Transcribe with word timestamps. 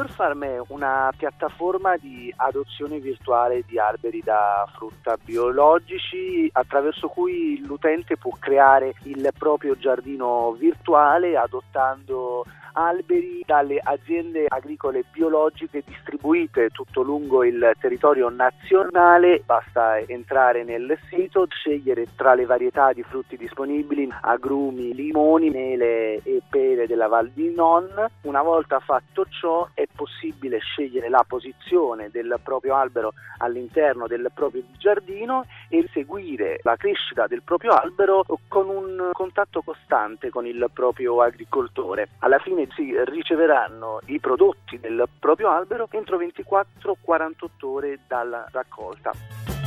BioFarm 0.00 0.44
è 0.44 0.62
una 0.68 1.12
piattaforma 1.14 1.96
di 1.96 2.32
adozione 2.34 2.98
virtuale 3.00 3.64
di 3.66 3.78
alberi 3.78 4.22
da 4.24 4.66
frutta 4.74 5.18
biologici 5.22 6.48
attraverso 6.52 7.08
cui 7.08 7.60
l'utente 7.64 8.16
può 8.16 8.32
creare 8.38 8.94
il 9.04 9.30
proprio 9.36 9.76
giardino 9.76 10.52
virtuale 10.52 11.36
adottando 11.36 12.46
alberi 12.72 13.42
dalle 13.44 13.80
aziende 13.82 14.46
agricole 14.48 15.04
biologiche 15.12 15.82
distribuite 15.84 16.70
tutto 16.70 17.02
lungo 17.02 17.44
il 17.44 17.72
territorio 17.80 18.28
nazionale. 18.28 19.42
Basta 19.44 19.98
entrare 19.98 20.64
nel 20.64 20.98
sito, 21.08 21.46
scegliere 21.48 22.06
tra 22.16 22.34
le 22.34 22.46
varietà 22.46 22.92
di 22.92 23.02
frutti 23.02 23.36
disponibili 23.36 24.08
agrumi, 24.22 24.94
limoni, 24.94 25.50
mele 25.50 26.22
e 26.22 26.42
pere 26.48 26.86
della 26.86 27.08
Val 27.08 27.30
di 27.30 27.52
Non. 27.54 27.88
Una 28.22 28.42
volta 28.42 28.80
fatto 28.80 29.26
ciò 29.28 29.68
è 29.74 29.86
possibile 29.94 30.58
scegliere 30.58 31.08
la 31.08 31.24
posizione 31.26 32.10
del 32.10 32.38
proprio 32.42 32.74
albero 32.76 33.12
all'interno 33.38 34.06
del 34.06 34.30
proprio 34.34 34.62
giardino 34.78 35.44
e 35.68 35.88
seguire 35.92 36.60
la 36.62 36.76
crescita 36.76 37.26
del 37.26 37.42
proprio 37.42 37.72
albero 37.72 38.24
con 38.48 38.68
un 38.68 39.10
contatto 39.12 39.62
costante 39.62 40.30
con 40.30 40.46
il 40.46 40.68
proprio 40.72 41.20
agricoltore. 41.22 42.08
Alla 42.20 42.38
fine 42.38 42.59
si 42.74 42.92
riceveranno 43.04 44.00
i 44.06 44.18
prodotti 44.18 44.78
del 44.78 45.08
proprio 45.18 45.50
albero 45.50 45.88
entro 45.96 46.18
24-48 46.18 47.48
ore 47.62 48.00
dalla 48.06 48.46
raccolta. 48.50 49.59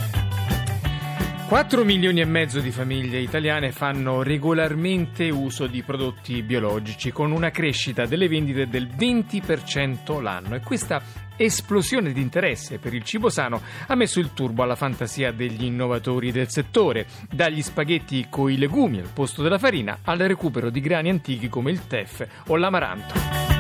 4 1.47 1.83
milioni 1.83 2.22
e 2.22 2.25
mezzo 2.25 2.59
di 2.61 2.72
famiglie 2.72 3.19
italiane 3.19 3.72
fanno 3.72 4.23
regolarmente 4.23 5.30
uso 5.30 5.67
di 5.67 5.83
prodotti 5.83 6.41
biologici 6.41 7.11
con 7.11 7.31
una 7.31 7.52
crescita 7.52 8.05
delle 8.05 8.27
vendite 8.27 8.67
del 8.67 8.88
20% 8.88 10.22
l'anno 10.22 10.55
e 10.55 10.61
questa 10.61 11.02
esplosione 11.35 12.11
di 12.11 12.22
interesse 12.22 12.80
per 12.80 12.94
il 12.94 13.03
cibo 13.03 13.30
sano 13.30 13.61
ha 13.88 13.95
messo 13.95 14.19
il 14.19 14.33
turbo 14.33 14.63
alla 14.63 14.75
fantasia 14.75 15.31
degli 15.31 15.66
innovatori 15.66 16.31
del 16.31 16.50
settore, 16.50 17.05
dagli 17.30 17.61
spaghetti 17.61 18.28
coi 18.30 18.57
legumi 18.57 19.00
al 19.00 19.09
posto 19.13 19.44
della 19.44 19.59
farina 19.59 20.00
al 20.03 20.19
recupero 20.19 20.69
di 20.69 20.80
grani 20.80 21.09
antichi 21.09 21.50
come 21.50 21.72
il 21.72 21.85
teff 21.85 22.25
o 22.47 22.55
l'amaranto. 22.55 23.52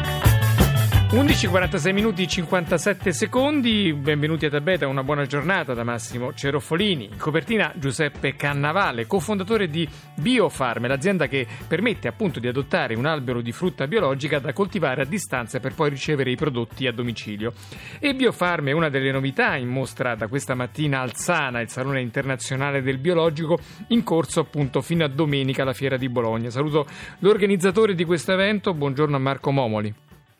11:46 1.13 1.93
minuti 1.93 2.27
57 2.27 3.13
secondi, 3.13 3.93
benvenuti 3.93 4.47
a 4.47 4.49
Tabeta, 4.49 4.87
una 4.87 5.03
buona 5.03 5.27
giornata 5.27 5.75
da 5.75 5.83
Massimo 5.83 6.33
Ceroffolini. 6.33 7.05
In 7.05 7.17
copertina 7.19 7.71
Giuseppe 7.75 8.35
Cannavale, 8.35 9.05
cofondatore 9.05 9.67
di 9.67 9.87
Biofarm, 10.15 10.87
l'azienda 10.87 11.27
che 11.27 11.45
permette 11.67 12.07
appunto 12.07 12.39
di 12.39 12.47
adottare 12.47 12.95
un 12.95 13.05
albero 13.05 13.41
di 13.41 13.51
frutta 13.51 13.85
biologica 13.85 14.39
da 14.39 14.53
coltivare 14.53 15.03
a 15.03 15.05
distanza 15.05 15.59
per 15.59 15.75
poi 15.75 15.91
ricevere 15.91 16.31
i 16.31 16.35
prodotti 16.35 16.87
a 16.87 16.91
domicilio. 16.91 17.53
E 17.99 18.15
Biofarm 18.15 18.69
è 18.69 18.71
una 18.71 18.89
delle 18.89 19.11
novità 19.11 19.55
in 19.55 19.67
mostra 19.67 20.15
da 20.15 20.27
questa 20.27 20.55
mattina 20.55 21.01
al 21.01 21.13
Sana, 21.13 21.61
il 21.61 21.69
Salone 21.69 22.01
Internazionale 22.01 22.81
del 22.81 22.97
Biologico, 22.97 23.59
in 23.89 24.01
corso 24.01 24.39
appunto 24.39 24.81
fino 24.81 25.05
a 25.05 25.09
domenica 25.09 25.61
alla 25.61 25.73
Fiera 25.73 25.95
di 25.95 26.09
Bologna. 26.09 26.49
Saluto 26.49 26.87
l'organizzatore 27.19 27.93
di 27.93 28.03
questo 28.03 28.31
evento, 28.31 28.73
buongiorno 28.73 29.15
a 29.15 29.19
Marco 29.19 29.51
Momoli. 29.51 29.93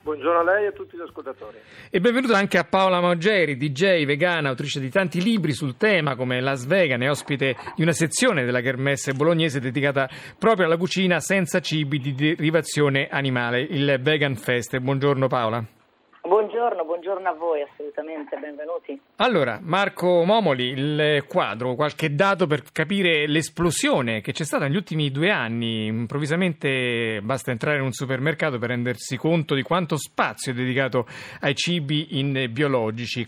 Buongiorno 0.04 0.42
a 0.42 0.44
lei 0.44 0.66
e 0.66 0.68
a 0.68 0.72
tutti 0.74 0.98
gli 0.98 1.02
ascoltatori. 1.02 1.58
E 1.90 2.02
benvenuto 2.02 2.34
anche 2.34 2.58
a 2.58 2.66
Paola 2.66 3.00
Moggeri, 3.00 3.56
DJ, 3.56 4.04
vegana, 4.04 4.50
autrice 4.50 4.82
di 4.82 4.90
tanti 4.90 5.22
libri 5.22 5.54
sul 5.54 5.78
tema 5.78 6.18
come 6.18 6.42
Las 6.42 6.66
Vegas 6.66 7.00
e 7.00 7.08
ospite 7.08 7.56
di 7.74 7.84
una 7.84 7.94
sezione 7.94 8.44
della 8.44 8.60
Kermesse 8.60 9.14
bolognese 9.14 9.62
dedicata 9.62 10.10
proprio 10.38 10.66
alla 10.66 10.76
cucina 10.76 11.22
senza 11.22 11.62
cibi 11.62 12.00
di 12.00 12.14
derivazione 12.14 13.08
animale, 13.10 13.62
il 13.62 13.98
Vegan 14.02 14.36
Fest. 14.36 14.78
Buongiorno 14.78 15.28
Paola. 15.28 15.66
Buongiorno, 16.64 16.86
buongiorno 16.86 17.28
a 17.28 17.34
voi, 17.34 17.62
assolutamente, 17.62 18.38
benvenuti. 18.38 18.98
Allora, 19.18 19.60
Marco 19.62 20.24
Momoli, 20.24 20.70
il 20.70 21.26
quadro, 21.28 21.76
qualche 21.76 22.16
dato 22.16 22.48
per 22.48 22.64
capire 22.72 23.28
l'esplosione 23.28 24.22
che 24.22 24.32
c'è 24.32 24.46
stata 24.46 24.66
negli 24.66 24.78
ultimi 24.78 25.12
due 25.12 25.30
anni. 25.30 25.88
Improvvisamente 25.88 27.20
basta 27.22 27.52
entrare 27.52 27.80
in 27.80 27.84
un 27.84 27.92
supermercato 27.92 28.60
per 28.60 28.70
rendersi 28.70 29.18
conto 29.18 29.56
di 29.56 29.62
quanto 29.62 29.98
spazio 29.98 30.54
è 30.54 30.56
dedicato 30.56 31.06
ai 31.42 31.54
cibi 31.54 32.18
in 32.18 32.48
biologici. 32.50 33.26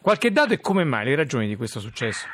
Qualche 0.00 0.32
dato 0.32 0.52
e 0.54 0.60
come 0.60 0.82
mai, 0.82 1.04
le 1.04 1.14
ragioni 1.14 1.46
di 1.46 1.54
questo 1.54 1.78
successo? 1.78 2.26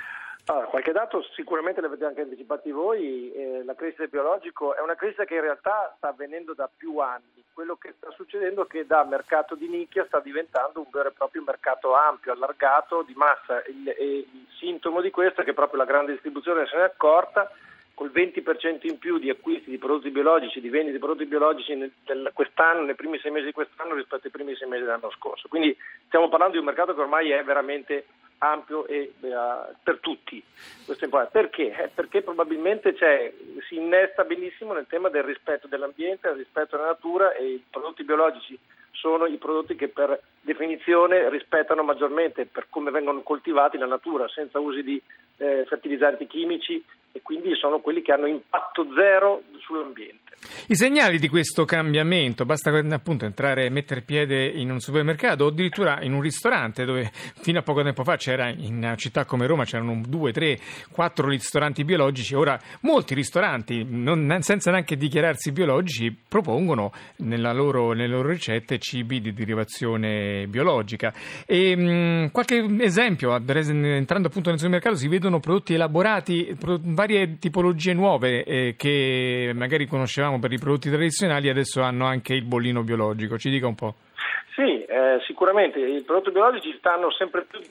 Allora, 0.46 0.68
qualche 0.68 0.92
dato 0.92 1.22
sicuramente 1.34 1.82
l'avete 1.82 2.06
anche 2.06 2.22
anticipati 2.22 2.70
voi, 2.70 3.30
eh, 3.32 3.62
la 3.64 3.74
crescita 3.74 4.04
del 4.04 4.10
biologico 4.10 4.74
è 4.74 4.80
una 4.80 4.94
crescita 4.94 5.26
che 5.26 5.34
in 5.34 5.42
realtà 5.42 5.92
sta 5.98 6.08
avvenendo 6.08 6.54
da 6.54 6.70
più 6.74 6.96
anni, 7.00 7.37
quello 7.58 7.74
che 7.74 7.94
sta 7.96 8.12
succedendo 8.12 8.62
è 8.62 8.66
che 8.68 8.86
da 8.86 9.02
mercato 9.02 9.56
di 9.56 9.66
nicchia 9.66 10.04
sta 10.06 10.20
diventando 10.20 10.78
un 10.78 10.86
vero 10.92 11.08
e 11.08 11.10
proprio 11.10 11.42
mercato 11.44 11.92
ampio, 11.92 12.30
allargato, 12.30 13.02
di 13.02 13.14
massa 13.14 13.64
il, 13.66 13.96
il 13.98 14.46
sintomo 14.60 15.00
di 15.00 15.10
questo 15.10 15.40
è 15.40 15.44
che 15.44 15.54
proprio 15.54 15.80
la 15.80 15.84
grande 15.84 16.12
distribuzione 16.12 16.68
se 16.68 16.76
ne 16.76 16.82
è 16.82 16.84
accorta 16.84 17.50
col 17.94 18.12
20% 18.14 18.86
in 18.86 18.98
più 18.98 19.18
di 19.18 19.28
acquisti 19.28 19.70
di 19.70 19.76
prodotti 19.76 20.10
biologici, 20.10 20.60
di 20.60 20.68
vendite 20.68 20.92
di 20.92 20.98
prodotti 21.00 21.26
biologici 21.26 21.74
nel, 21.74 22.30
quest'anno, 22.32 22.82
nei 22.82 22.94
primi 22.94 23.18
sei 23.18 23.32
mesi 23.32 23.46
di 23.46 23.52
quest'anno 23.52 23.94
rispetto 23.94 24.26
ai 24.26 24.30
primi 24.30 24.54
sei 24.54 24.68
mesi 24.68 24.84
dell'anno 24.84 25.10
scorso. 25.10 25.48
Quindi 25.48 25.76
stiamo 26.06 26.28
parlando 26.28 26.52
di 26.52 26.60
un 26.60 26.66
mercato 26.66 26.94
che 26.94 27.00
ormai 27.00 27.32
è 27.32 27.42
veramente 27.42 28.06
ampio 28.38 28.86
e 28.86 29.12
uh, 29.20 29.74
per 29.82 29.98
tutti. 29.98 30.42
Questo. 30.84 31.08
Perché? 31.30 31.84
Eh, 31.84 31.90
perché 31.94 32.22
probabilmente 32.22 32.94
si 33.68 33.76
innesta 33.76 34.24
benissimo 34.24 34.72
nel 34.72 34.86
tema 34.88 35.08
del 35.08 35.24
rispetto 35.24 35.66
dell'ambiente, 35.66 36.28
del 36.28 36.38
rispetto 36.38 36.76
della 36.76 36.88
natura 36.88 37.32
e 37.32 37.46
i 37.46 37.64
prodotti 37.70 38.04
biologici 38.04 38.58
sono 38.92 39.26
i 39.26 39.36
prodotti 39.36 39.76
che 39.76 39.88
per 39.88 40.20
definizione 40.40 41.28
rispettano 41.30 41.82
maggiormente 41.82 42.46
per 42.46 42.66
come 42.68 42.90
vengono 42.90 43.22
coltivati 43.22 43.78
la 43.78 43.86
natura, 43.86 44.26
senza 44.28 44.58
usi 44.58 44.82
di 44.82 45.00
eh, 45.36 45.64
fertilizzanti 45.66 46.26
chimici 46.26 46.84
e 47.12 47.20
quindi 47.22 47.54
sono 47.56 47.80
quelli 47.80 48.02
che 48.02 48.12
hanno 48.12 48.26
impatto 48.26 48.86
zero 48.94 49.42
sull'ambiente. 49.60 50.28
I 50.68 50.76
segnali 50.76 51.18
di 51.18 51.28
questo 51.28 51.64
cambiamento, 51.64 52.44
basta 52.44 52.70
appunto 52.70 53.24
entrare 53.24 53.64
e 53.64 53.70
mettere 53.70 54.02
piede 54.02 54.46
in 54.46 54.70
un 54.70 54.80
supermercato 54.80 55.44
o 55.44 55.48
addirittura 55.48 56.00
in 56.02 56.12
un 56.12 56.20
ristorante 56.20 56.84
dove 56.84 57.10
fino 57.12 57.58
a 57.58 57.62
poco 57.62 57.82
tempo 57.82 58.04
fa 58.04 58.16
c'era 58.16 58.48
in 58.48 58.94
città 58.96 59.24
come 59.24 59.46
Roma 59.46 59.64
c'erano 59.64 60.00
due, 60.06 60.32
tre, 60.32 60.58
quattro 60.92 61.28
ristoranti 61.28 61.84
biologici, 61.84 62.34
ora 62.34 62.58
molti 62.82 63.14
ristoranti 63.14 63.84
non, 63.88 64.38
senza 64.40 64.70
neanche 64.70 64.96
dichiararsi 64.96 65.52
biologici 65.52 66.16
propongono 66.28 66.92
loro, 67.16 67.92
nelle 67.92 68.08
loro 68.14 68.28
ricette 68.28 68.78
cibi 68.78 69.20
di 69.20 69.32
derivazione 69.32 70.46
biologica. 70.46 71.12
E, 71.46 71.74
mh, 71.74 72.30
qualche 72.30 72.64
esempio, 72.80 73.34
entrando 73.34 74.28
appunto 74.28 74.50
nel 74.50 74.58
supermercato 74.58 74.96
si 74.96 75.08
vedono 75.08 75.40
prodotti 75.40 75.74
elaborati, 75.74 76.56
pro, 76.58 76.78
varie 76.98 77.38
tipologie 77.38 77.94
nuove 77.94 78.42
eh, 78.42 78.74
che 78.76 79.52
magari 79.54 79.86
conoscevamo 79.86 80.40
per 80.40 80.50
i 80.50 80.58
prodotti 80.58 80.90
tradizionali 80.90 81.48
adesso 81.48 81.80
hanno 81.80 82.06
anche 82.06 82.34
il 82.34 82.42
bollino 82.42 82.82
biologico. 82.82 83.38
Ci 83.38 83.50
dica 83.50 83.68
un 83.68 83.76
po'. 83.76 83.94
Sì, 84.56 84.82
eh, 84.82 85.20
sicuramente 85.24 85.78
i 85.78 86.02
prodotti 86.02 86.32
biologici 86.32 86.74
stanno 86.76 87.12
sempre 87.12 87.44
più 87.44 87.60
eh, 87.60 87.62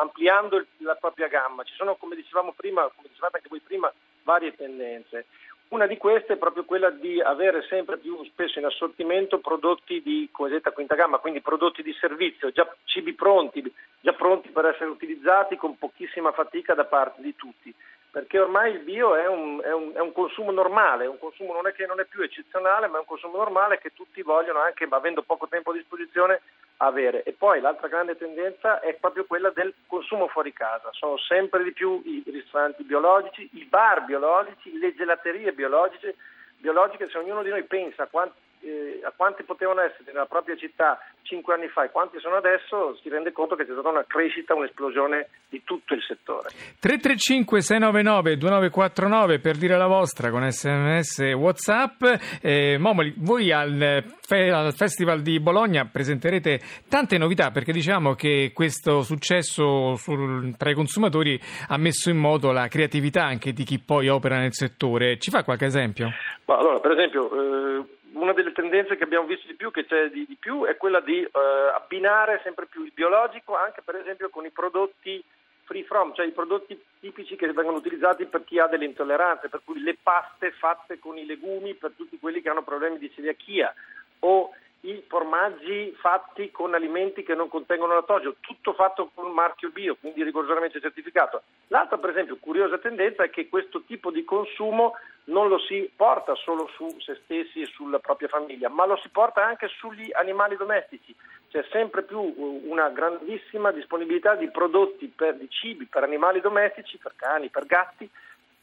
ampliando 0.00 0.64
la 0.78 0.96
propria 0.96 1.28
gamma. 1.28 1.62
Ci 1.62 1.74
sono, 1.76 1.94
come 1.94 2.16
dicevamo 2.16 2.54
prima, 2.56 2.82
come 2.92 3.06
dicevate 3.08 3.36
anche 3.36 3.48
voi 3.48 3.60
prima, 3.60 3.92
varie 4.24 4.52
tendenze. 4.56 5.26
Una 5.68 5.86
di 5.86 5.96
queste 5.96 6.32
è 6.32 6.36
proprio 6.38 6.64
quella 6.64 6.90
di 6.90 7.20
avere 7.20 7.62
sempre 7.68 7.98
più 7.98 8.24
spesso 8.24 8.58
in 8.58 8.64
assortimento 8.64 9.38
prodotti 9.38 10.02
di 10.02 10.28
cosiddetta 10.32 10.72
quinta 10.72 10.96
gamma, 10.96 11.18
quindi 11.18 11.40
prodotti 11.40 11.82
di 11.82 11.94
servizio, 12.00 12.50
già 12.50 12.66
cibi 12.84 13.12
pronti, 13.12 13.62
già 14.00 14.14
pronti 14.14 14.48
per 14.48 14.64
essere 14.64 14.90
utilizzati 14.90 15.56
con 15.56 15.78
pochissima 15.78 16.32
fatica 16.32 16.74
da 16.74 16.86
parte 16.86 17.22
di 17.22 17.36
tutti 17.36 17.72
perché 18.18 18.40
ormai 18.40 18.72
il 18.72 18.80
bio 18.80 19.14
è 19.14 19.28
un, 19.28 19.60
è, 19.62 19.72
un, 19.72 19.92
è 19.94 20.00
un, 20.00 20.10
consumo 20.10 20.50
normale, 20.50 21.06
un 21.06 21.20
consumo 21.20 21.52
non 21.52 21.68
è 21.68 21.72
che 21.72 21.86
non 21.86 22.00
è 22.00 22.04
più 22.04 22.20
eccezionale, 22.20 22.88
ma 22.88 22.96
è 22.96 23.00
un 23.00 23.06
consumo 23.06 23.36
normale 23.36 23.78
che 23.78 23.92
tutti 23.94 24.22
vogliono, 24.22 24.58
anche 24.58 24.88
avendo 24.90 25.22
poco 25.22 25.46
tempo 25.46 25.70
a 25.70 25.74
disposizione, 25.74 26.40
avere. 26.78 27.22
E 27.22 27.32
poi 27.32 27.60
l'altra 27.60 27.86
grande 27.86 28.16
tendenza 28.16 28.80
è 28.80 28.94
proprio 28.94 29.24
quella 29.24 29.50
del 29.50 29.72
consumo 29.86 30.26
fuori 30.26 30.52
casa. 30.52 30.88
Sono 30.90 31.16
sempre 31.16 31.62
di 31.62 31.70
più 31.70 32.02
i 32.04 32.24
ristoranti 32.26 32.82
biologici, 32.82 33.48
i 33.52 33.64
bar 33.66 34.04
biologici, 34.04 34.76
le 34.76 34.96
gelaterie 34.96 35.52
biologiche, 35.52 36.16
biologiche 36.56 37.08
se 37.08 37.18
ognuno 37.18 37.44
di 37.44 37.50
noi 37.50 37.62
pensa 37.62 38.08
quanti 38.08 38.36
eh, 38.60 39.00
a 39.04 39.12
quanti 39.14 39.42
potevano 39.42 39.80
essere 39.80 40.04
nella 40.12 40.26
propria 40.26 40.56
città 40.56 40.98
cinque 41.22 41.54
anni 41.54 41.68
fa 41.68 41.84
e 41.84 41.90
quanti 41.90 42.18
sono 42.20 42.36
adesso, 42.36 42.96
si 43.02 43.08
rende 43.08 43.32
conto 43.32 43.54
che 43.54 43.66
c'è 43.66 43.72
stata 43.72 43.88
una 43.88 44.04
crescita, 44.06 44.54
un'esplosione 44.54 45.28
di 45.48 45.62
tutto 45.62 45.94
il 45.94 46.02
settore. 46.02 46.48
335 46.80 47.60
699 47.60 48.36
2949 48.36 49.38
per 49.40 49.56
dire 49.56 49.76
la 49.76 49.86
vostra 49.86 50.30
con 50.30 50.50
sms 50.50 51.34
Whatsapp. 51.34 52.02
Eh, 52.40 52.78
Momoli, 52.78 53.14
voi 53.18 53.52
al, 53.52 54.04
al, 54.28 54.74
Festival 54.74 55.20
di 55.20 55.38
Bologna 55.40 55.86
presenterete 55.90 56.60
tante 56.88 57.18
novità 57.18 57.50
perché 57.50 57.72
diciamo 57.72 58.14
che 58.14 58.52
questo 58.54 59.02
successo 59.02 59.94
sul, 59.96 60.56
tra 60.56 60.70
i 60.70 60.74
consumatori 60.74 61.38
ha 61.68 61.76
messo 61.76 62.10
in 62.10 62.16
moto 62.16 62.52
la 62.52 62.68
creatività 62.68 63.24
anche 63.24 63.52
di 63.52 63.64
chi 63.64 63.78
poi 63.78 64.08
opera 64.08 64.38
nel 64.38 64.54
settore. 64.54 65.18
Ci 65.18 65.30
fa 65.30 65.44
qualche 65.44 65.66
esempio? 65.66 66.10
Ma 66.46 66.56
allora, 66.56 66.80
per 66.80 66.92
esempio, 66.92 67.28
eh, 67.30 67.84
una 68.20 68.32
delle 68.32 68.52
tendenze 68.52 68.96
che 68.96 69.04
abbiamo 69.04 69.26
visto 69.26 69.46
di 69.46 69.54
più, 69.54 69.70
che 69.70 69.86
c'è 69.86 70.10
di, 70.10 70.26
di 70.26 70.36
più, 70.38 70.64
è 70.64 70.76
quella 70.76 71.00
di 71.00 71.22
eh, 71.22 71.30
abbinare 71.74 72.40
sempre 72.42 72.66
più 72.66 72.84
il 72.84 72.92
biologico 72.92 73.56
anche 73.56 73.82
per 73.82 73.96
esempio 73.96 74.28
con 74.28 74.44
i 74.44 74.50
prodotti 74.50 75.22
free 75.64 75.84
from, 75.84 76.14
cioè 76.14 76.26
i 76.26 76.32
prodotti 76.32 76.80
tipici 76.98 77.36
che 77.36 77.52
vengono 77.52 77.76
utilizzati 77.76 78.24
per 78.24 78.42
chi 78.44 78.58
ha 78.58 78.66
delle 78.66 78.86
intolleranze, 78.86 79.50
per 79.50 79.60
cui 79.64 79.82
le 79.82 79.96
paste 80.02 80.50
fatte 80.52 80.98
con 80.98 81.18
i 81.18 81.26
legumi 81.26 81.74
per 81.74 81.92
tutti 81.94 82.18
quelli 82.18 82.40
che 82.40 82.48
hanno 82.48 82.62
problemi 82.62 82.98
di 82.98 83.12
celiachia 83.14 83.72
o 84.20 84.50
i 84.82 85.04
formaggi 85.06 85.94
fatti 85.98 86.50
con 86.50 86.72
alimenti 86.72 87.22
che 87.22 87.34
non 87.34 87.48
contengono 87.48 87.94
latogeno, 87.94 88.36
tutto 88.40 88.72
fatto 88.72 89.10
con 89.12 89.30
marchio 89.32 89.70
bio, 89.70 89.96
quindi 90.00 90.22
rigorosamente 90.22 90.80
certificato. 90.80 91.42
L'altra, 91.68 91.98
per 91.98 92.10
esempio, 92.10 92.36
curiosa 92.38 92.78
tendenza 92.78 93.24
è 93.24 93.30
che 93.30 93.48
questo 93.48 93.82
tipo 93.82 94.10
di 94.10 94.24
consumo 94.24 94.94
non 95.28 95.48
lo 95.48 95.58
si 95.58 95.90
porta 95.94 96.34
solo 96.34 96.68
su 96.74 96.94
se 97.00 97.18
stessi 97.24 97.62
e 97.62 97.66
sulla 97.66 97.98
propria 97.98 98.28
famiglia, 98.28 98.68
ma 98.68 98.86
lo 98.86 98.96
si 98.96 99.08
porta 99.08 99.44
anche 99.44 99.68
sugli 99.68 100.10
animali 100.12 100.56
domestici. 100.56 101.14
C'è 101.50 101.64
sempre 101.70 102.02
più 102.02 102.18
uh, 102.18 102.62
una 102.66 102.90
grandissima 102.90 103.70
disponibilità 103.70 104.34
di 104.34 104.50
prodotti, 104.50 105.06
per, 105.06 105.36
di 105.36 105.48
cibi 105.50 105.86
per 105.86 106.02
animali 106.02 106.40
domestici, 106.40 106.98
per 106.98 107.14
cani, 107.16 107.48
per 107.48 107.66
gatti, 107.66 108.08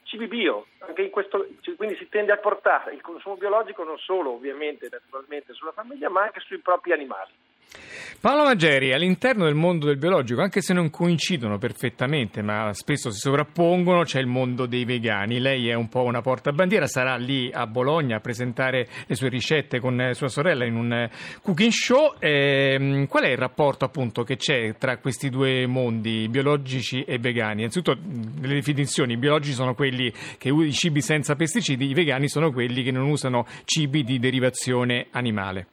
cibi 0.04 0.28
bio, 0.28 0.68
questo, 1.10 1.48
quindi 1.76 1.96
si 1.96 2.08
tende 2.10 2.32
a 2.32 2.38
portare 2.38 2.94
il 2.94 3.02
consumo 3.02 3.36
biologico 3.38 3.84
non 3.84 3.98
solo 3.98 4.32
ovviamente 4.32 4.88
naturalmente 4.90 5.54
sulla 5.54 5.72
famiglia 5.72 6.10
ma 6.10 6.24
anche 6.24 6.40
sui 6.42 6.60
propri 6.60 6.92
animali. 6.94 7.32
Paolo 8.26 8.46
Maggeri, 8.46 8.92
all'interno 8.92 9.46
del 9.46 9.54
mondo 9.54 9.86
del 9.86 9.98
biologico, 9.98 10.42
anche 10.42 10.60
se 10.60 10.74
non 10.74 10.90
coincidono 10.90 11.60
perfettamente, 11.60 12.42
ma 12.42 12.74
spesso 12.74 13.12
si 13.12 13.20
sovrappongono, 13.20 14.02
c'è 14.02 14.20
il 14.20 14.26
mondo 14.26 14.66
dei 14.66 14.84
vegani. 14.84 15.40
Lei 15.40 15.70
è 15.70 15.76
un 15.76 15.90
po' 15.90 16.02
una 16.02 16.22
portabandiera, 16.22 16.88
sarà 16.88 17.18
lì 17.18 17.52
a 17.54 17.68
Bologna 17.68 18.16
a 18.16 18.20
presentare 18.22 18.88
le 19.06 19.14
sue 19.14 19.30
ricette 19.30 19.80
con 19.80 20.10
sua 20.14 20.28
sorella 20.28 20.66
in 20.66 20.76
un 20.76 21.08
cooking 21.44 21.70
show. 21.70 22.16
Eh, 22.18 23.06
qual 23.08 23.26
è 23.26 23.30
il 23.30 23.38
rapporto 23.38 23.86
appunto 23.86 24.24
che 24.24 24.38
c'è 24.38 24.76
tra 24.80 24.98
questi 24.98 25.30
due 25.30 25.68
mondi, 25.68 26.28
biologici 26.28 27.04
e 27.04 27.20
vegani? 27.20 27.60
Innanzitutto, 27.60 27.96
le 27.96 28.54
definizioni, 28.56 29.14
i 29.14 29.18
biologici 29.18 29.54
sono 29.54 29.76
quelli 29.76 30.12
che 30.40 30.50
usano 30.50 30.68
i 30.68 30.74
cibi 30.74 31.02
senza 31.02 31.36
pesticidi, 31.36 31.92
i 31.92 31.94
vegani 31.94 32.28
sono 32.28 32.52
quelli 32.52 32.82
che 32.82 32.90
non 32.90 33.08
usano 33.08 33.46
cibi 33.66 34.04
di 34.04 34.18
derivazione 34.18 35.10
animale. 35.12 35.68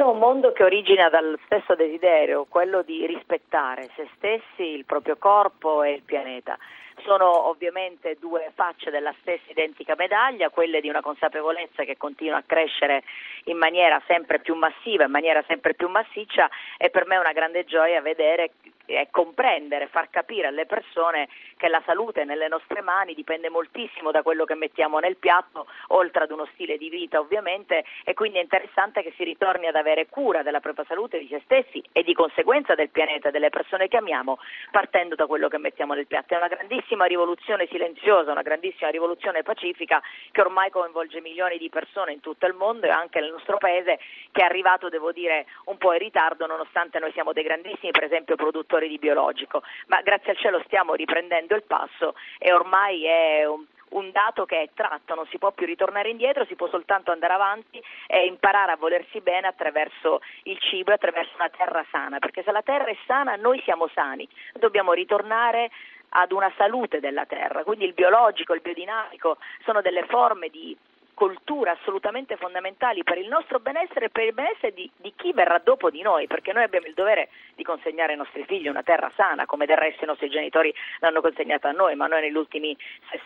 C'è 0.00 0.06
un 0.06 0.16
mondo 0.16 0.52
che 0.52 0.64
origina 0.64 1.10
dal 1.10 1.38
stesso 1.44 1.74
desiderio, 1.74 2.46
quello 2.48 2.80
di 2.80 3.04
rispettare 3.04 3.90
se 3.94 4.08
stessi, 4.16 4.62
il 4.62 4.86
proprio 4.86 5.18
corpo 5.18 5.82
e 5.82 5.92
il 5.92 6.02
pianeta. 6.02 6.56
Sono 7.04 7.48
ovviamente 7.48 8.16
due 8.18 8.50
facce 8.54 8.90
della 8.90 9.14
stessa 9.20 9.50
identica 9.50 9.94
medaglia, 9.98 10.48
quelle 10.48 10.80
di 10.80 10.88
una 10.88 11.02
consapevolezza 11.02 11.84
che 11.84 11.98
continua 11.98 12.38
a 12.38 12.44
crescere 12.46 13.02
in 13.44 13.58
maniera 13.58 14.00
sempre 14.06 14.40
più 14.40 14.54
massiva, 14.54 15.04
in 15.04 15.10
maniera 15.10 15.44
sempre 15.46 15.74
più 15.74 15.88
massiccia 15.88 16.48
e 16.78 16.88
per 16.88 17.04
me 17.06 17.16
è 17.16 17.18
una 17.18 17.32
grande 17.32 17.66
gioia 17.66 18.00
vedere 18.00 18.52
e 18.98 19.08
comprendere, 19.10 19.86
far 19.88 20.10
capire 20.10 20.48
alle 20.48 20.66
persone 20.66 21.28
che 21.56 21.68
la 21.68 21.82
salute 21.84 22.24
nelle 22.24 22.48
nostre 22.48 22.80
mani 22.80 23.14
dipende 23.14 23.48
moltissimo 23.48 24.10
da 24.10 24.22
quello 24.22 24.44
che 24.44 24.54
mettiamo 24.54 24.98
nel 24.98 25.16
piatto, 25.16 25.66
oltre 25.88 26.24
ad 26.24 26.30
uno 26.30 26.46
stile 26.52 26.76
di 26.76 26.88
vita 26.88 27.20
ovviamente, 27.20 27.84
e 28.04 28.14
quindi 28.14 28.38
è 28.38 28.42
interessante 28.42 29.02
che 29.02 29.12
si 29.16 29.24
ritorni 29.24 29.66
ad 29.66 29.76
avere 29.76 30.06
cura 30.06 30.42
della 30.42 30.60
propria 30.60 30.84
salute, 30.86 31.18
di 31.18 31.28
se 31.28 31.40
stessi 31.44 31.82
e 31.92 32.02
di 32.02 32.14
conseguenza 32.14 32.74
del 32.74 32.90
pianeta 32.90 33.28
e 33.28 33.30
delle 33.32 33.50
persone 33.50 33.88
che 33.88 33.96
amiamo, 33.96 34.38
partendo 34.70 35.14
da 35.14 35.26
quello 35.26 35.48
che 35.48 35.58
mettiamo 35.58 35.94
nel 35.94 36.06
piatto. 36.06 36.34
È 36.34 36.36
una 36.36 36.48
grandissima 36.48 37.04
rivoluzione 37.04 37.66
silenziosa, 37.70 38.32
una 38.32 38.42
grandissima 38.42 38.90
rivoluzione 38.90 39.42
pacifica 39.42 40.02
che 40.30 40.40
ormai 40.40 40.70
coinvolge 40.70 41.20
milioni 41.20 41.58
di 41.58 41.68
persone 41.68 42.12
in 42.12 42.20
tutto 42.20 42.46
il 42.46 42.54
mondo 42.54 42.86
e 42.86 42.90
anche 42.90 43.20
nel 43.20 43.30
nostro 43.30 43.58
paese 43.58 43.98
che 44.32 44.40
è 44.40 44.44
arrivato, 44.44 44.88
devo 44.88 45.12
dire, 45.12 45.46
un 45.64 45.76
po' 45.76 45.92
in 45.92 45.98
ritardo, 45.98 46.46
nonostante 46.46 46.98
noi 46.98 47.12
siamo 47.12 47.32
dei 47.32 47.44
grandissimi, 47.44 47.90
per 47.90 48.04
esempio, 48.04 48.36
produttori 48.36 48.79
produttori 48.80 48.88
di 48.88 48.98
biologico, 48.98 49.62
ma 49.88 50.00
grazie 50.00 50.32
al 50.32 50.38
cielo 50.38 50.62
stiamo 50.64 50.94
riprendendo 50.94 51.54
il 51.54 51.62
passo 51.64 52.14
e 52.38 52.52
ormai 52.52 53.04
è 53.04 53.44
un, 53.44 53.64
un 53.90 54.10
dato 54.10 54.46
che 54.46 54.62
è 54.62 54.68
tratto, 54.74 55.14
non 55.14 55.26
si 55.26 55.38
può 55.38 55.52
più 55.52 55.66
ritornare 55.66 56.08
indietro, 56.08 56.46
si 56.46 56.54
può 56.54 56.68
soltanto 56.68 57.10
andare 57.10 57.34
avanti 57.34 57.82
e 58.06 58.24
imparare 58.24 58.72
a 58.72 58.76
volersi 58.76 59.20
bene 59.20 59.46
attraverso 59.46 60.22
il 60.44 60.58
cibo 60.58 60.90
e 60.90 60.94
attraverso 60.94 61.34
una 61.34 61.50
terra 61.50 61.84
sana, 61.90 62.18
perché 62.18 62.42
se 62.42 62.52
la 62.52 62.62
terra 62.62 62.86
è 62.86 62.96
sana 63.06 63.36
noi 63.36 63.60
siamo 63.64 63.88
sani, 63.92 64.26
dobbiamo 64.54 64.92
ritornare 64.92 65.70
ad 66.12 66.32
una 66.32 66.52
salute 66.56 66.98
della 66.98 67.26
terra, 67.26 67.62
quindi 67.62 67.84
il 67.84 67.92
biologico, 67.92 68.54
il 68.54 68.62
biodinamico 68.62 69.36
sono 69.64 69.80
delle 69.80 70.04
forme 70.06 70.48
di 70.48 70.76
coltura 71.20 71.72
assolutamente 71.72 72.38
fondamentali 72.38 73.04
per 73.04 73.18
il 73.18 73.28
nostro 73.28 73.60
benessere 73.60 74.06
e 74.06 74.08
per 74.08 74.24
il 74.24 74.32
benessere 74.32 74.72
di, 74.72 74.90
di, 74.96 75.12
chi 75.14 75.34
verrà 75.34 75.60
dopo 75.62 75.90
di 75.90 76.00
noi, 76.00 76.26
perché 76.26 76.54
noi 76.54 76.62
abbiamo 76.62 76.86
il 76.86 76.94
dovere 76.94 77.28
di 77.56 77.62
consegnare 77.62 78.12
ai 78.12 78.16
nostri 78.16 78.42
figli 78.46 78.68
una 78.68 78.82
terra 78.82 79.12
sana, 79.16 79.44
come 79.44 79.66
del 79.66 79.76
resto 79.76 80.04
i 80.04 80.06
nostri 80.06 80.30
genitori 80.30 80.72
l'hanno 81.00 81.20
consegnata 81.20 81.68
a 81.68 81.72
noi, 81.72 81.94
ma 81.94 82.06
noi 82.06 82.22
negli 82.22 82.36
ultimi 82.36 82.74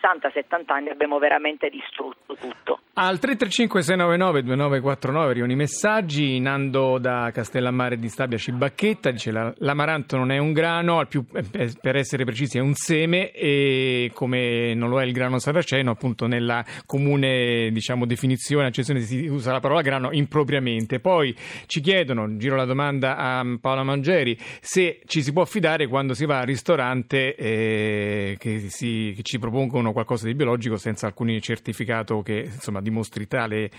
60-70 0.02 0.72
anni 0.72 0.88
abbiamo 0.88 1.20
veramente 1.20 1.68
distrutto 1.68 2.34
tutto. 2.34 2.80
Al 2.94 3.20
335-699-2949 3.22 5.16
arrivano 5.28 5.52
i 5.52 5.56
messaggi, 5.56 6.40
Nando 6.40 6.98
da 6.98 7.30
Castellammare 7.32 7.96
di 7.96 8.08
Stabia 8.08 8.38
Cibacchetta 8.38 9.12
dice 9.12 9.30
la, 9.30 9.54
l'amaranto 9.58 10.16
non 10.16 10.32
è 10.32 10.38
un 10.38 10.52
grano, 10.52 11.04
più, 11.06 11.24
eh, 11.32 11.72
per 11.80 11.94
essere 11.94 12.24
precisi 12.24 12.58
è 12.58 12.60
un 12.60 12.74
seme 12.74 13.30
e 13.30 14.10
come 14.12 14.74
non 14.74 14.88
lo 14.90 15.00
è 15.00 15.04
il 15.04 15.12
grano 15.12 15.38
saraceno 15.38 15.92
appunto 15.92 16.26
nella 16.26 16.64
comune 16.86 17.70
diciamo, 17.70 17.82
diciamo, 17.84 18.06
definizione, 18.06 18.68
accezione, 18.68 19.00
si 19.00 19.26
usa 19.26 19.52
la 19.52 19.60
parola 19.60 19.82
grano 19.82 20.10
impropriamente. 20.10 21.00
Poi 21.00 21.36
ci 21.66 21.80
chiedono, 21.82 22.38
giro 22.38 22.56
la 22.56 22.64
domanda 22.64 23.16
a 23.18 23.44
Paola 23.60 23.82
Mangeri, 23.82 24.38
se 24.60 25.00
ci 25.04 25.22
si 25.22 25.32
può 25.34 25.44
fidare 25.44 25.86
quando 25.86 26.14
si 26.14 26.24
va 26.24 26.38
al 26.38 26.46
ristorante 26.46 27.34
eh, 27.36 28.36
che, 28.38 28.70
si, 28.70 29.12
che, 29.14 29.22
ci 29.22 29.38
propongono 29.38 29.92
qualcosa 29.92 30.26
di 30.26 30.34
biologico 30.34 30.78
senza 30.78 31.06
alcun 31.06 31.38
certificato 31.40 32.22
che 32.22 32.48
insomma, 32.54 32.80
dimostri 32.80 33.26
tale 33.26 33.70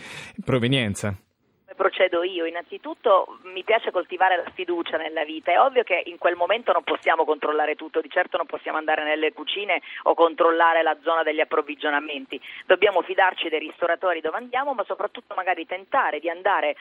provenienza 0.43 1.17
procedo 1.75 2.23
io? 2.23 2.45
Innanzitutto 2.45 3.37
mi 3.43 3.63
piace 3.63 3.91
coltivare 3.91 4.37
la 4.37 4.51
fiducia 4.53 4.97
nella 4.97 5.23
vita. 5.23 5.51
È 5.51 5.59
ovvio 5.59 5.83
che 5.83 6.01
in 6.05 6.17
quel 6.17 6.35
momento 6.35 6.71
non 6.71 6.83
possiamo 6.83 7.25
controllare 7.25 7.75
tutto, 7.75 8.01
di 8.01 8.09
certo 8.09 8.37
non 8.37 8.45
possiamo 8.45 8.77
andare 8.77 9.03
nelle 9.03 9.33
cucine 9.33 9.81
o 10.03 10.13
controllare 10.13 10.81
la 10.81 10.97
zona 11.03 11.23
degli 11.23 11.41
approvvigionamenti. 11.41 12.41
Dobbiamo 12.65 13.01
fidarci 13.01 13.49
dei 13.49 13.59
ristoratori 13.59 14.21
dove 14.21 14.37
andiamo, 14.37 14.73
ma 14.73 14.83
soprattutto 14.85 15.35
magari 15.35 15.65
tentare 15.67 16.19
di 16.19 16.29
andare 16.29 16.75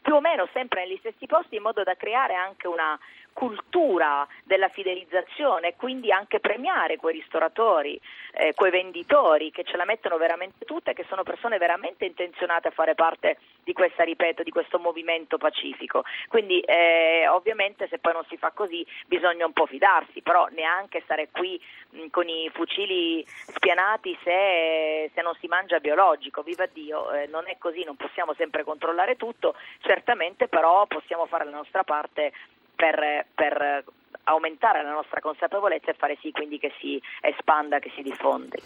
più 0.00 0.14
o 0.14 0.20
meno 0.20 0.48
sempre 0.52 0.84
negli 0.84 0.96
stessi 0.98 1.26
posti 1.26 1.56
in 1.56 1.62
modo 1.62 1.82
da 1.82 1.94
creare 1.94 2.34
anche 2.34 2.66
una 2.66 2.98
cultura 3.32 4.26
della 4.44 4.68
fidelizzazione 4.68 5.68
e 5.68 5.76
quindi 5.76 6.10
anche 6.10 6.40
premiare 6.40 6.96
quei 6.96 7.14
ristoratori, 7.14 8.00
eh, 8.32 8.54
quei 8.54 8.70
venditori 8.70 9.50
che 9.50 9.64
ce 9.64 9.76
la 9.76 9.84
mettono 9.84 10.16
veramente 10.16 10.64
tutta 10.64 10.90
e 10.90 10.94
che 10.94 11.06
sono 11.08 11.22
persone 11.22 11.58
veramente 11.58 12.04
intenzionate 12.04 12.68
a 12.68 12.72
fare 12.72 12.94
parte 12.94 13.38
di 13.64 13.72
questa, 13.72 14.04
ripeto, 14.04 14.42
di 14.42 14.50
questo 14.50 14.78
movimento 14.78 15.38
pacifico. 15.38 16.04
Quindi 16.28 16.60
eh, 16.60 17.26
ovviamente 17.28 17.88
se 17.88 17.98
poi 17.98 18.12
non 18.12 18.24
si 18.28 18.36
fa 18.36 18.50
così 18.50 18.86
bisogna 19.06 19.46
un 19.46 19.52
po' 19.52 19.66
fidarsi, 19.66 20.22
però 20.22 20.46
neanche 20.50 21.00
stare 21.02 21.28
qui 21.30 21.60
mh, 21.90 22.06
con 22.10 22.28
i 22.28 22.50
fucili 22.52 23.24
spianati 23.26 24.16
se, 24.22 25.10
se, 25.14 25.22
non 25.22 25.34
si 25.40 25.46
mangia 25.46 25.80
biologico, 25.80 26.42
viva 26.42 26.66
Dio, 26.66 27.10
eh, 27.12 27.26
non 27.26 27.48
è 27.48 27.56
così, 27.58 27.84
non 27.84 27.96
possiamo 27.96 28.34
sempre 28.34 28.64
controllare 28.64 29.16
tutto, 29.16 29.54
certamente 29.80 30.48
però 30.48 30.86
possiamo 30.86 31.26
fare 31.26 31.44
la 31.44 31.50
nostra 31.50 31.84
parte 31.84 32.32
per, 32.74 33.26
per 33.34 33.84
aumentare 34.30 34.82
la 34.82 34.92
nostra 34.92 35.20
consapevolezza 35.20 35.90
e 35.90 35.94
fare 35.94 36.16
sì 36.20 36.30
quindi 36.30 36.58
che 36.58 36.72
si 36.80 37.00
espanda, 37.20 37.78
che 37.78 37.90
si 37.94 38.02
diffonda. 38.02 38.56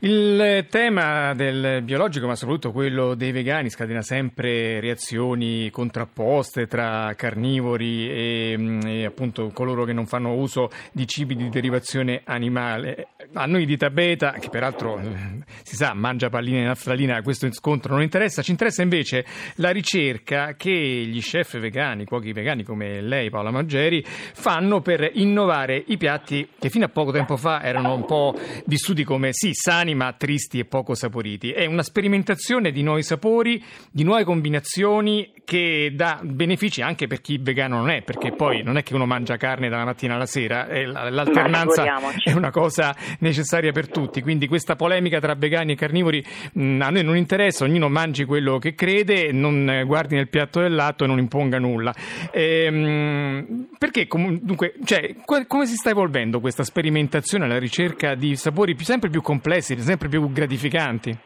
Il 0.00 0.66
tema 0.70 1.34
del 1.34 1.82
biologico, 1.82 2.26
ma 2.26 2.34
soprattutto 2.36 2.72
quello 2.72 3.14
dei 3.14 3.32
vegani, 3.32 3.70
scatena 3.70 4.02
sempre 4.02 4.80
reazioni 4.80 5.70
contrapposte 5.70 6.66
tra 6.66 7.12
carnivori 7.16 8.08
e, 8.08 8.78
e, 8.84 9.04
appunto 9.04 9.50
coloro 9.52 9.84
che 9.84 9.92
non 9.92 10.06
fanno 10.06 10.34
uso 10.34 10.70
di 10.92 11.06
cibi 11.06 11.34
di 11.34 11.48
derivazione 11.48 12.22
animale. 12.24 13.08
a 13.32 13.46
noi 13.46 13.66
di 13.66 13.76
Tabeta, 13.76 14.32
che 14.32 14.48
peraltro 14.48 14.98
eh, 14.98 15.44
si 15.62 15.74
sa 15.74 15.92
mangia 15.94 16.28
palline 16.28 16.62
e 16.62 16.64
naftalina, 16.64 17.22
questo 17.22 17.50
scontro 17.52 17.94
non 17.94 18.02
interessa, 18.02 18.42
ci 18.42 18.52
interessa 18.52 18.82
invece 18.82 19.24
la 19.56 19.70
ricerca 19.70 20.54
che 20.54 20.70
gli 20.70 21.20
chef 21.20 21.58
vegani, 21.58 22.04
cuochi 22.04 22.32
vegani 22.32 22.62
come 22.62 23.00
lei 23.00 23.30
Paola 23.30 23.50
Maggeri, 23.50 24.02
fanno 24.04 24.80
per 24.80 24.99
innovare 25.06 25.82
i 25.86 25.96
piatti 25.96 26.48
che 26.58 26.70
fino 26.70 26.84
a 26.84 26.88
poco 26.88 27.12
tempo 27.12 27.36
fa 27.36 27.62
erano 27.62 27.94
un 27.94 28.04
po' 28.04 28.34
vissuti 28.66 29.04
come 29.04 29.30
sì, 29.32 29.52
sani 29.52 29.94
ma 29.94 30.12
tristi 30.12 30.58
e 30.58 30.64
poco 30.64 30.94
saporiti. 30.94 31.52
È 31.52 31.64
una 31.66 31.82
sperimentazione 31.82 32.72
di 32.72 32.82
nuovi 32.82 33.02
sapori, 33.02 33.62
di 33.90 34.02
nuove 34.02 34.24
combinazioni 34.24 35.32
che 35.44 35.92
dà 35.94 36.20
benefici 36.22 36.82
anche 36.82 37.06
per 37.06 37.20
chi 37.20 37.38
vegano 37.38 37.78
non 37.78 37.90
è, 37.90 38.02
perché 38.02 38.32
poi 38.32 38.62
non 38.62 38.76
è 38.76 38.82
che 38.82 38.94
uno 38.94 39.06
mangia 39.06 39.36
carne 39.36 39.68
dalla 39.68 39.84
mattina 39.84 40.14
alla 40.14 40.26
sera, 40.26 40.66
l'alternanza 41.10 41.84
è 42.22 42.32
una 42.32 42.50
cosa 42.50 42.94
necessaria 43.20 43.72
per 43.72 43.88
tutti, 43.88 44.22
quindi 44.22 44.46
questa 44.46 44.76
polemica 44.76 45.20
tra 45.20 45.34
vegani 45.34 45.72
e 45.72 45.76
carnivori 45.76 46.24
mh, 46.52 46.80
a 46.80 46.90
noi 46.90 47.02
non 47.02 47.16
interessa, 47.16 47.64
ognuno 47.64 47.88
mangi 47.88 48.24
quello 48.24 48.58
che 48.58 48.74
crede, 48.74 49.32
non 49.32 49.82
guardi 49.86 50.14
nel 50.14 50.28
piatto 50.28 50.60
del 50.60 50.74
lato 50.74 51.04
e 51.04 51.06
non 51.06 51.18
imponga 51.18 51.58
nulla. 51.58 51.94
Ehm, 52.32 53.68
perché 53.78 54.06
dunque, 54.10 54.74
cioè, 54.84 55.16
come 55.24 55.66
si 55.66 55.74
sta 55.74 55.90
evolvendo 55.90 56.40
questa 56.40 56.64
sperimentazione, 56.64 57.46
la 57.46 57.58
ricerca 57.58 58.14
di 58.14 58.36
sapori 58.36 58.76
sempre 58.78 59.10
più 59.10 59.22
complessi, 59.22 59.78
sempre 59.80 60.08
più 60.08 60.30
gratificanti? 60.30 61.18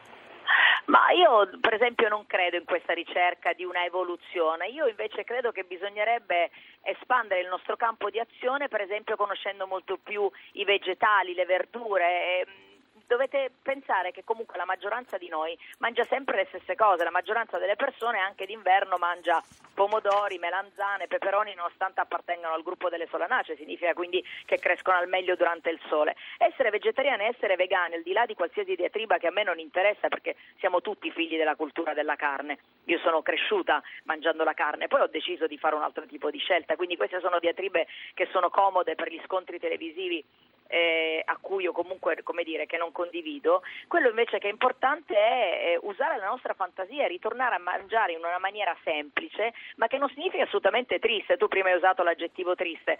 Io 1.25 1.49
per 1.59 1.73
esempio 1.73 2.07
non 2.07 2.27
credo 2.27 2.55
in 2.55 2.65
questa 2.65 2.93
ricerca 2.93 3.51
di 3.53 3.63
una 3.63 3.83
evoluzione, 3.83 4.67
io 4.67 4.85
invece 4.85 5.23
credo 5.23 5.51
che 5.51 5.63
bisognerebbe 5.63 6.51
espandere 6.83 7.41
il 7.41 7.47
nostro 7.47 7.75
campo 7.75 8.11
di 8.11 8.19
azione, 8.19 8.67
per 8.67 8.81
esempio 8.81 9.15
conoscendo 9.15 9.65
molto 9.65 9.97
più 9.97 10.29
i 10.51 10.63
vegetali, 10.65 11.33
le 11.33 11.45
verdure. 11.45 12.41
Ehm, 12.41 12.64
dovete 13.07 13.51
pensare 13.61 14.11
che 14.11 14.23
comunque 14.23 14.57
la 14.57 14.65
maggioranza 14.65 15.17
di 15.17 15.27
noi 15.27 15.57
mangia 15.79 16.03
sempre 16.05 16.37
le 16.37 16.45
stesse 16.49 16.75
cose, 16.75 17.03
la 17.03 17.11
maggioranza 17.11 17.57
delle 17.57 17.75
persone 17.75 18.19
anche 18.19 18.45
d'inverno 18.45 18.97
mangia 18.97 19.43
pomodori, 19.73 20.37
melanzane, 20.37 21.07
peperoni 21.07 21.53
nonostante 21.53 21.99
appartengano 21.99 22.55
al 22.55 22.63
gruppo 22.63 22.89
delle 22.89 23.07
solanacee, 23.07 23.57
significa 23.57 23.93
quindi 23.93 24.23
che 24.45 24.57
crescono 24.57 24.97
al 24.97 25.07
meglio 25.07 25.35
durante 25.35 25.69
il 25.69 25.79
sole. 25.87 26.15
Essere 26.37 26.69
vegetariani 26.69 27.23
e 27.23 27.27
essere 27.35 27.55
vegani, 27.55 27.95
al 27.95 28.03
di 28.03 28.13
là 28.13 28.25
di 28.25 28.35
qualsiasi 28.35 28.75
diatriba 28.75 29.17
che 29.17 29.27
a 29.27 29.31
me 29.31 29.43
non 29.43 29.59
interessa 29.59 30.07
perché 30.07 30.35
siamo 30.59 30.81
tutti 30.81 31.11
figli 31.11 31.37
della 31.37 31.55
cultura 31.55 31.93
della 31.93 32.15
carne, 32.15 32.57
io 32.85 32.99
sono 32.99 33.21
cresciuta 33.21 33.81
mangiando 34.03 34.43
la 34.43 34.53
carne, 34.53 34.87
poi 34.87 35.01
ho 35.01 35.07
deciso 35.07 35.47
di 35.47 35.57
fare 35.57 35.75
un 35.75 35.83
altro 35.83 36.05
tipo 36.05 36.31
di 36.31 36.39
scelta, 36.39 36.75
quindi 36.75 36.95
queste 36.95 37.19
sono 37.19 37.39
diatribe 37.39 37.87
che 38.13 38.27
sono 38.31 38.49
comode 38.49 38.95
per 38.95 39.11
gli 39.11 39.21
scontri 39.25 39.59
televisivi 39.59 40.23
eh, 40.67 41.21
a 41.23 41.37
cui 41.39 41.63
io 41.63 41.71
comunque 41.71 42.21
come 42.23 42.43
dire, 42.43 42.65
che 42.65 42.77
non 42.77 42.91
condivido, 42.91 43.61
quello 43.87 44.09
invece 44.09 44.37
che 44.37 44.47
è 44.47 44.51
importante 44.51 45.13
è 45.13 45.73
eh, 45.73 45.79
usare 45.81 46.17
la 46.17 46.27
nostra 46.27 46.53
fantasia 46.53 47.07
ritornare 47.07 47.55
a 47.55 47.59
mangiare 47.59 48.13
in 48.13 48.19
una 48.19 48.39
maniera 48.39 48.75
semplice, 48.83 49.53
ma 49.77 49.87
che 49.87 49.97
non 49.97 50.09
significa 50.09 50.43
assolutamente 50.43 50.99
triste. 50.99 51.37
Tu 51.37 51.47
prima 51.47 51.69
hai 51.69 51.75
usato 51.75 52.03
l'aggettivo 52.03 52.55
triste, 52.55 52.97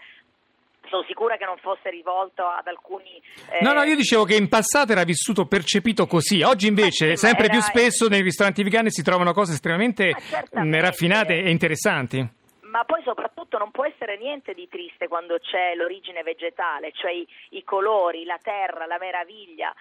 sono 0.88 1.04
sicura 1.06 1.36
che 1.36 1.44
non 1.44 1.56
fosse 1.58 1.90
rivolto 1.90 2.46
ad 2.46 2.66
alcuni. 2.66 3.20
Eh... 3.50 3.62
No, 3.62 3.72
no, 3.72 3.82
io 3.82 3.96
dicevo 3.96 4.24
che 4.24 4.36
in 4.36 4.48
passato 4.48 4.92
era 4.92 5.04
vissuto 5.04 5.46
percepito 5.46 6.06
così, 6.06 6.42
oggi 6.42 6.68
invece 6.68 7.16
sì, 7.16 7.26
sempre 7.26 7.46
era... 7.46 7.54
più 7.54 7.62
spesso 7.62 8.08
nei 8.08 8.22
ristoranti 8.22 8.62
vegani 8.62 8.90
si 8.90 9.02
trovano 9.02 9.32
cose 9.32 9.52
estremamente 9.52 10.14
raffinate 10.52 11.34
e 11.34 11.50
interessanti 11.50 12.44
ma 12.76 12.84
poi 12.84 13.02
soprattutto 13.04 13.56
non 13.56 13.70
può 13.70 13.86
essere 13.86 14.18
niente 14.18 14.52
di 14.52 14.68
triste 14.68 15.08
quando 15.08 15.38
c'è 15.38 15.74
l'origine 15.74 16.22
vegetale, 16.22 16.92
cioè 16.92 17.10
i, 17.10 17.26
i 17.52 17.64
colori, 17.64 18.26
la 18.26 18.38
terra, 18.42 18.84
la 18.84 18.98
meraviglia. 18.98 19.74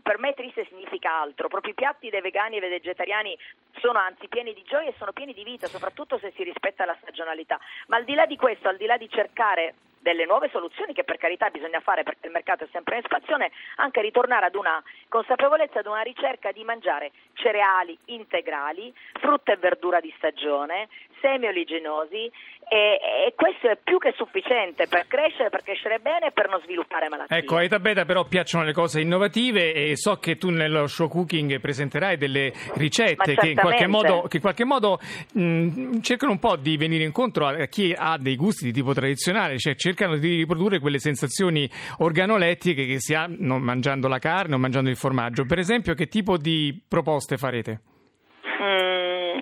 Per 0.00 0.20
me 0.20 0.34
triste 0.34 0.64
significa 0.66 1.12
altro, 1.12 1.48
proprio 1.48 1.72
i 1.72 1.74
piatti 1.74 2.10
dei 2.10 2.20
vegani 2.20 2.58
e 2.58 2.60
dei 2.60 2.68
vegetariani 2.68 3.36
sono 3.80 3.98
anzi 3.98 4.28
pieni 4.28 4.54
di 4.54 4.62
gioia 4.62 4.88
e 4.88 4.94
sono 4.98 5.12
pieni 5.12 5.34
di 5.34 5.42
vita, 5.42 5.66
soprattutto 5.66 6.16
se 6.18 6.32
si 6.36 6.44
rispetta 6.44 6.84
la 6.84 6.96
stagionalità. 7.00 7.58
Ma 7.88 7.96
al 7.96 8.04
di 8.04 8.14
là 8.14 8.24
di 8.24 8.36
questo, 8.36 8.68
al 8.68 8.76
di 8.76 8.86
là 8.86 8.96
di 8.96 9.10
cercare 9.10 9.74
delle 10.00 10.24
nuove 10.24 10.48
soluzioni 10.50 10.92
che 10.92 11.04
per 11.04 11.18
carità 11.18 11.50
bisogna 11.50 11.80
fare 11.80 12.02
perché 12.02 12.26
il 12.26 12.32
mercato 12.32 12.64
è 12.64 12.68
sempre 12.72 12.96
in 12.96 13.02
espansione, 13.02 13.50
anche 13.76 14.00
ritornare 14.00 14.46
ad 14.46 14.54
una 14.54 14.82
consapevolezza, 15.08 15.80
ad 15.80 15.86
una 15.86 16.02
ricerca 16.02 16.52
di 16.52 16.64
mangiare 16.64 17.12
cereali 17.34 17.98
integrali, 18.06 18.94
frutta 19.20 19.52
e 19.52 19.56
verdura 19.56 20.00
di 20.00 20.12
stagione, 20.16 20.88
semi 21.20 21.46
oligenosi 21.46 22.30
e, 22.70 23.00
e, 23.26 23.34
questo 23.34 23.68
è 23.68 23.78
più 23.82 23.96
che 23.98 24.12
sufficiente 24.14 24.86
per 24.88 25.06
crescere, 25.06 25.48
per 25.48 25.62
crescere 25.62 26.00
bene 26.00 26.26
e 26.26 26.32
per 26.32 26.50
non 26.50 26.60
sviluppare 26.62 27.08
malattie. 27.08 27.38
Ecco, 27.38 27.56
a 27.56 27.62
Eta 27.62 27.78
Beta 27.78 28.04
però 28.04 28.24
piacciono 28.24 28.64
le 28.64 28.72
cose 28.72 29.00
innovative 29.00 29.72
e 29.72 29.96
so 29.96 30.16
che 30.16 30.36
tu 30.36 30.50
nello 30.50 30.86
show 30.86 31.08
cooking 31.08 31.60
presenterai 31.60 32.18
delle 32.18 32.52
ricette 32.74 33.34
che 33.36 33.48
in 33.48 33.56
qualche 33.56 33.86
modo, 33.86 34.22
che 34.28 34.36
in 34.36 34.42
qualche 34.42 34.64
modo 34.64 34.98
mh, 35.32 36.00
cercano 36.00 36.32
un 36.32 36.38
po' 36.38 36.56
di 36.56 36.76
venire 36.76 37.04
incontro 37.04 37.46
a 37.46 37.64
chi 37.66 37.94
ha 37.96 38.18
dei 38.18 38.36
gusti 38.36 38.66
di 38.66 38.72
tipo 38.72 38.92
tradizionale, 38.92 39.58
cioè 39.58 39.74
cercano 39.74 40.18
di 40.18 40.36
riprodurre 40.36 40.78
quelle 40.78 40.98
sensazioni 40.98 41.68
organolettiche 41.98 42.84
che 42.84 43.00
si 43.00 43.14
hanno 43.14 43.58
mangiando 43.58 44.08
la 44.08 44.18
carne 44.18 44.56
o 44.56 44.58
mangiando 44.58 44.90
il 44.90 44.96
formaggio. 44.96 45.46
Per 45.46 45.58
esempio, 45.58 45.94
che 45.94 46.06
tipo 46.06 46.36
di 46.36 46.78
proposte 46.86 47.38
farete? 47.38 47.80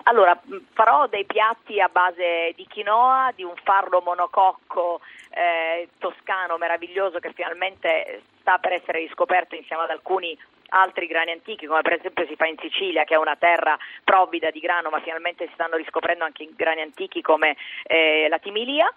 Allora, 0.08 0.40
farò 0.72 1.08
dei 1.08 1.24
piatti 1.24 1.80
a 1.80 1.88
base 1.88 2.52
di 2.54 2.66
quinoa, 2.68 3.32
di 3.34 3.42
un 3.42 3.54
farro 3.64 4.00
monococco 4.02 5.00
eh, 5.30 5.88
toscano 5.98 6.58
meraviglioso 6.58 7.18
che 7.18 7.32
finalmente 7.32 8.22
sta 8.40 8.58
per 8.58 8.74
essere 8.74 9.00
riscoperto 9.00 9.56
insieme 9.56 9.82
ad 9.82 9.90
alcuni 9.90 10.38
altri 10.68 11.06
grani 11.06 11.32
antichi, 11.32 11.66
come 11.66 11.82
per 11.82 11.94
esempio 11.94 12.24
si 12.26 12.36
fa 12.36 12.46
in 12.46 12.56
Sicilia, 12.58 13.02
che 13.02 13.14
è 13.14 13.18
una 13.18 13.34
terra 13.34 13.76
provvida 14.04 14.50
di 14.50 14.60
grano, 14.60 14.90
ma 14.90 15.00
finalmente 15.00 15.46
si 15.46 15.52
stanno 15.54 15.76
riscoprendo 15.76 16.22
anche 16.22 16.48
grani 16.54 16.82
antichi 16.82 17.20
come 17.20 17.56
eh, 17.82 18.26
la 18.28 18.38
timilia 18.38 18.88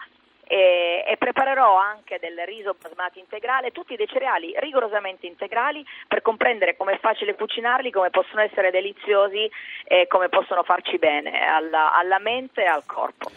e, 0.50 1.06
e, 1.08 1.15
preparerò 1.18 1.77
anche 1.77 2.18
del 2.20 2.36
riso 2.48 2.75
basmati 2.82 3.20
integrale, 3.20 3.70
tutti 3.72 3.96
dei 3.96 4.08
cereali 4.08 4.56
rigorosamente 4.58 5.27
integrali 5.27 5.86
per 6.08 6.24
comprendere 6.24 6.75
come 6.75 6.94
è 6.94 7.00
facile 7.00 7.36
cucinarli, 7.36 7.91
come 7.91 8.10
possono 8.10 8.41
essere 8.41 8.72
deliziosi 8.72 9.48
e 9.84 10.08
come 10.08 10.27
possono 10.27 10.63
farci 10.63 10.98
bene 10.98 11.46
alla, 11.46 11.94
alla 11.96 12.18
mente 12.18 12.63
e 12.63 12.65
al 12.65 12.84
corpo. 12.88 13.29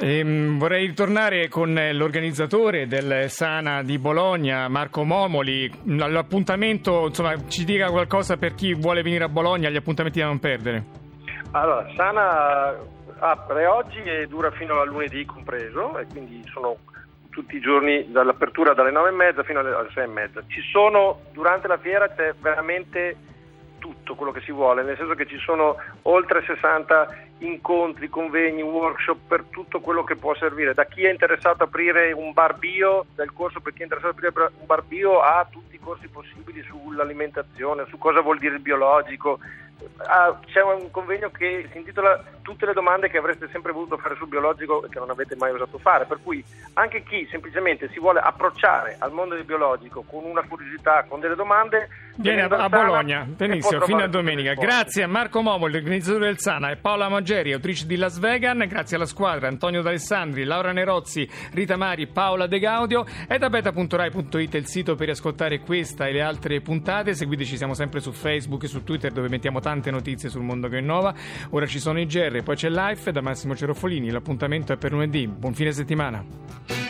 Ehm, 0.00 0.58
vorrei 0.58 0.86
ritornare 0.86 1.48
con 1.48 1.72
l'organizzatore 1.72 2.86
del 2.86 3.30
Sana 3.30 3.82
di 3.82 3.98
Bologna, 3.98 4.68
Marco 4.68 5.02
Momoli. 5.02 5.70
L'appuntamento, 5.86 7.06
insomma, 7.06 7.34
ci 7.48 7.64
dica 7.64 7.90
qualcosa 7.90 8.36
per 8.36 8.54
chi 8.54 8.74
vuole 8.74 9.00
venire 9.00 9.24
a 9.24 9.28
Bologna, 9.28 9.70
gli 9.70 9.76
appuntamenti 9.76 10.18
da 10.20 10.26
non 10.26 10.38
perdere. 10.38 10.84
Allora, 11.52 11.88
Sana 11.96 12.98
apre 13.20 13.66
oggi 13.66 14.02
e 14.02 14.26
dura 14.26 14.50
fino 14.50 14.80
a 14.80 14.84
lunedì 14.84 15.24
compreso 15.24 15.98
e 15.98 16.06
quindi 16.06 16.42
sono 16.50 16.76
tutti 17.30 17.56
i 17.56 17.60
giorni 17.60 18.10
dall'apertura 18.10 18.74
dalle 18.74 18.90
9 18.90 19.08
e 19.08 19.12
mezza 19.12 19.42
fino 19.42 19.60
alle 19.60 19.88
6 19.92 20.02
e 20.02 20.06
mezza. 20.06 20.42
Ci 20.46 20.62
sono, 20.72 21.20
durante 21.32 21.68
la 21.68 21.78
fiera 21.78 22.08
c'è 22.08 22.34
veramente 22.40 23.16
tutto 23.78 24.14
quello 24.14 24.32
che 24.32 24.40
si 24.40 24.52
vuole, 24.52 24.82
nel 24.82 24.96
senso 24.96 25.14
che 25.14 25.26
ci 25.26 25.38
sono 25.38 25.76
oltre 26.02 26.42
60 26.44 27.28
incontri, 27.38 28.08
convegni, 28.08 28.60
workshop 28.60 29.18
per 29.26 29.44
tutto 29.48 29.80
quello 29.80 30.04
che 30.04 30.16
può 30.16 30.34
servire, 30.34 30.74
da 30.74 30.84
chi 30.84 31.04
è 31.04 31.10
interessato 31.10 31.62
a 31.62 31.66
aprire 31.66 32.12
un 32.12 32.32
bar 32.32 32.58
bio, 32.58 33.06
dal 33.14 33.32
corso 33.32 33.60
per 33.60 33.72
chi 33.72 33.80
è 33.80 33.84
interessato 33.84 34.14
a 34.14 34.18
aprire 34.18 34.52
un 34.58 34.66
bar 34.66 34.82
bio 34.82 35.20
a 35.20 35.46
tutti 35.50 35.76
i 35.76 35.80
corsi 35.80 36.08
possibili 36.08 36.62
sull'alimentazione, 36.62 37.86
su 37.88 37.96
cosa 37.96 38.20
vuol 38.20 38.38
dire 38.38 38.56
il 38.56 38.60
biologico, 38.60 39.38
Ah, 39.40 39.69
c'è 40.46 40.62
un 40.62 40.90
convegno 40.90 41.30
che 41.30 41.68
si 41.70 41.78
intitola 41.78 42.22
Tutte 42.42 42.66
le 42.66 42.72
domande 42.72 43.08
che 43.08 43.18
avreste 43.18 43.48
sempre 43.52 43.70
voluto 43.70 43.96
fare 43.98 44.16
sul 44.16 44.26
biologico 44.26 44.84
e 44.84 44.88
che 44.88 44.98
non 44.98 45.10
avete 45.10 45.36
mai 45.36 45.52
osato 45.52 45.78
fare, 45.78 46.06
per 46.06 46.18
cui 46.22 46.42
anche 46.72 47.04
chi 47.04 47.24
semplicemente 47.30 47.88
si 47.92 48.00
vuole 48.00 48.18
approcciare 48.18 48.96
al 48.98 49.12
mondo 49.12 49.36
del 49.36 49.44
biologico 49.44 50.02
con 50.02 50.24
una 50.24 50.42
curiosità, 50.42 51.04
con 51.06 51.20
delle 51.20 51.36
domande, 51.36 51.88
viene 52.16 52.42
a, 52.42 52.68
Bologna, 52.68 53.24
benissimo, 53.24 53.82
fino 53.82 54.02
a 54.02 54.08
domenica. 54.08 54.54
Grazie 54.54 55.04
a 55.04 55.06
Marco 55.06 55.42
Momo, 55.42 55.66
l'organizzatore 55.66 56.26
del 56.26 56.38
Sana, 56.38 56.70
e 56.70 56.76
Paola 56.76 57.08
Maggeri, 57.08 57.52
autrice 57.52 57.86
di 57.86 57.96
Las 57.96 58.18
Vegan, 58.18 58.64
grazie 58.66 58.96
alla 58.96 59.06
squadra 59.06 59.46
Antonio 59.46 59.82
D'Alessandri, 59.82 60.44
Laura 60.44 60.72
Nerozzi, 60.72 61.28
Rita 61.52 61.76
Mari, 61.76 62.08
Paola 62.08 62.46
De 62.46 62.58
Gaudio. 62.58 63.04
E 63.28 63.38
da 63.38 63.48
beta.rai.it 63.48 64.54
il 64.54 64.66
sito 64.66 64.96
per 64.96 65.10
ascoltare 65.10 65.60
questa 65.60 66.06
e 66.06 66.12
le 66.12 66.22
altre 66.22 66.60
puntate, 66.60 67.14
seguiteci, 67.14 67.56
siamo 67.56 67.74
sempre 67.74 68.00
su 68.00 68.12
Facebook 68.12 68.64
e 68.64 68.68
su 68.68 68.82
Twitter 68.82 69.12
dove 69.12 69.28
mettiamo 69.28 69.60
tante 69.70 69.92
notizie 69.92 70.28
sul 70.28 70.42
mondo 70.42 70.68
che 70.68 70.78
innova. 70.78 71.14
Ora 71.50 71.66
ci 71.66 71.78
sono 71.78 72.00
i 72.00 72.06
GR, 72.06 72.42
poi 72.42 72.56
c'è 72.56 72.68
Life 72.68 73.12
da 73.12 73.20
Massimo 73.20 73.54
Cerofolini. 73.54 74.10
L'appuntamento 74.10 74.72
è 74.72 74.76
per 74.76 74.90
lunedì. 74.90 75.28
Buon 75.28 75.54
fine 75.54 75.70
settimana. 75.70 76.89